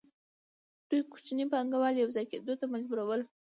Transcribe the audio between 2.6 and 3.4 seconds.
مجبورول